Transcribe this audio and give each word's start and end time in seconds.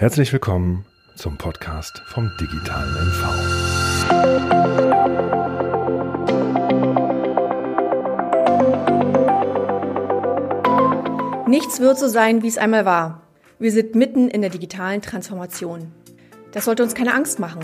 Herzlich 0.00 0.32
willkommen 0.32 0.86
zum 1.14 1.36
Podcast 1.36 2.00
vom 2.06 2.32
digitalen 2.40 2.90
MV. 2.90 3.22
Nichts 11.46 11.80
wird 11.80 11.98
so 11.98 12.08
sein, 12.08 12.42
wie 12.42 12.48
es 12.48 12.56
einmal 12.56 12.86
war. 12.86 13.20
Wir 13.58 13.70
sind 13.72 13.94
mitten 13.94 14.30
in 14.30 14.40
der 14.40 14.48
digitalen 14.48 15.02
Transformation. 15.02 15.92
Das 16.52 16.64
sollte 16.64 16.82
uns 16.82 16.94
keine 16.94 17.12
Angst 17.12 17.38
machen, 17.38 17.60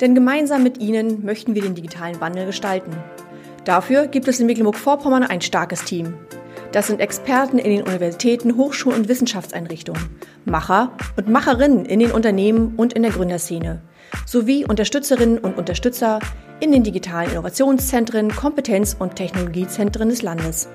denn 0.00 0.14
gemeinsam 0.14 0.62
mit 0.62 0.78
Ihnen 0.78 1.24
möchten 1.24 1.56
wir 1.56 1.62
den 1.62 1.74
digitalen 1.74 2.20
Wandel 2.20 2.46
gestalten. 2.46 2.96
Dafür 3.64 4.06
gibt 4.06 4.28
es 4.28 4.38
in 4.38 4.46
Mecklenburg-Vorpommern 4.46 5.24
ein 5.24 5.40
starkes 5.40 5.82
Team. 5.82 6.14
Das 6.72 6.86
sind 6.86 7.00
Experten 7.00 7.58
in 7.58 7.70
den 7.70 7.82
Universitäten, 7.82 8.56
Hochschulen 8.56 9.00
und 9.00 9.08
Wissenschaftseinrichtungen, 9.08 10.08
Macher 10.44 10.92
und 11.16 11.28
Macherinnen 11.28 11.84
in 11.84 11.98
den 11.98 12.12
Unternehmen 12.12 12.74
und 12.76 12.92
in 12.92 13.02
der 13.02 13.10
Gründerszene, 13.10 13.82
sowie 14.24 14.64
Unterstützerinnen 14.64 15.38
und 15.38 15.58
Unterstützer 15.58 16.20
in 16.60 16.70
den 16.70 16.84
digitalen 16.84 17.32
Innovationszentren, 17.32 18.30
Kompetenz- 18.30 18.94
und 18.96 19.16
Technologiezentren 19.16 20.10
des 20.10 20.22
Landes. 20.22 20.68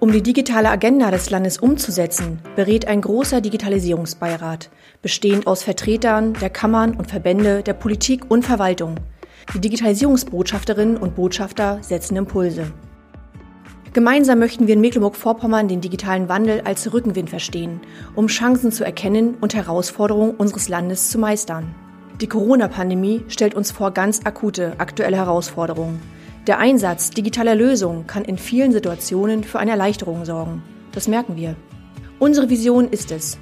Um 0.00 0.10
die 0.10 0.22
digitale 0.22 0.70
Agenda 0.70 1.10
des 1.10 1.28
Landes 1.28 1.58
umzusetzen, 1.58 2.40
berät 2.54 2.86
ein 2.88 3.02
großer 3.02 3.42
Digitalisierungsbeirat, 3.42 4.70
bestehend 5.02 5.46
aus 5.46 5.62
Vertretern 5.62 6.32
der 6.34 6.50
Kammern 6.50 6.96
und 6.96 7.10
Verbände 7.10 7.62
der 7.62 7.74
Politik 7.74 8.30
und 8.30 8.44
Verwaltung. 8.44 8.96
Die 9.54 9.60
Digitalisierungsbotschafterinnen 9.60 10.96
und 10.96 11.14
Botschafter 11.14 11.78
setzen 11.82 12.16
Impulse. 12.16 12.72
Gemeinsam 13.96 14.40
möchten 14.40 14.66
wir 14.66 14.74
in 14.74 14.82
Mecklenburg-Vorpommern 14.82 15.68
den 15.68 15.80
digitalen 15.80 16.28
Wandel 16.28 16.60
als 16.66 16.92
Rückenwind 16.92 17.30
verstehen, 17.30 17.80
um 18.14 18.26
Chancen 18.26 18.70
zu 18.70 18.84
erkennen 18.84 19.38
und 19.40 19.54
Herausforderungen 19.54 20.34
unseres 20.34 20.68
Landes 20.68 21.08
zu 21.08 21.18
meistern. 21.18 21.74
Die 22.20 22.26
Corona-Pandemie 22.26 23.22
stellt 23.28 23.54
uns 23.54 23.70
vor 23.70 23.92
ganz 23.92 24.20
akute 24.24 24.74
aktuelle 24.76 25.16
Herausforderungen. 25.16 26.02
Der 26.46 26.58
Einsatz 26.58 27.08
digitaler 27.08 27.54
Lösungen 27.54 28.06
kann 28.06 28.26
in 28.26 28.36
vielen 28.36 28.70
Situationen 28.70 29.44
für 29.44 29.60
eine 29.60 29.70
Erleichterung 29.70 30.26
sorgen. 30.26 30.62
Das 30.92 31.08
merken 31.08 31.36
wir. 31.36 31.56
Unsere 32.18 32.50
Vision 32.50 32.90
ist 32.90 33.10
es, 33.12 33.38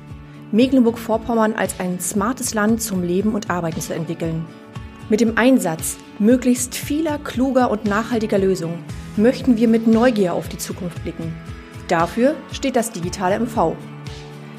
Mecklenburg-Vorpommern 0.53 1.55
als 1.55 1.81
ein 1.81 1.99
smartes 1.99 2.55
Land 2.55 2.81
zum 2.81 3.03
Leben 3.03 3.35
und 3.35 3.51
Arbeiten 3.51 3.81
zu 3.81 3.93
entwickeln. 3.93 4.47
Mit 5.09 5.21
dem 5.21 5.37
Einsatz 5.37 5.97
möglichst 6.21 6.77
vieler 6.77 7.19
kluger 7.19 7.73
und 7.73 7.87
nachhaltiger 7.87 8.39
Lösungen 8.39 8.85
möchten 9.17 9.57
wir 9.57 9.69
mit 9.69 9.87
Neugier 9.87 10.35
auf 10.35 10.49
die 10.49 10.59
Zukunft 10.59 11.03
blicken. 11.03 11.33
Dafür 11.89 12.35
steht 12.53 12.77
das 12.77 12.91
digitale 12.91 13.39
MV. 13.39 13.77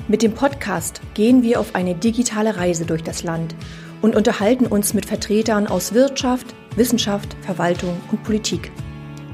Mit 0.08 0.22
dem 0.22 0.34
Podcast 0.34 1.02
gehen 1.14 1.42
wir 1.44 1.60
auf 1.60 1.76
eine 1.76 1.96
digitale 1.96 2.56
Reise 2.56 2.86
durch 2.86 3.04
das 3.04 3.24
Land 3.24 3.56
und 4.02 4.16
unterhalten 4.16 4.68
uns 4.68 4.94
mit 4.94 5.06
Vertretern 5.06 5.68
aus 5.68 5.94
Wirtschaft, 5.94 6.54
Wissenschaft, 6.76 7.36
Verwaltung 7.42 8.00
und 8.12 8.24
Politik. 8.24 8.72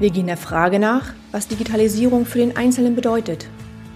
Wir 0.00 0.10
gehen 0.10 0.26
der 0.26 0.36
Frage 0.36 0.78
nach, 0.78 1.12
was 1.30 1.48
Digitalisierung 1.48 2.26
für 2.26 2.38
den 2.38 2.56
Einzelnen 2.56 2.96
bedeutet, 2.96 3.46